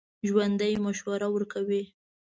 ژوندي 0.27 0.73
مشوره 0.85 1.27
ورکوي 1.31 1.83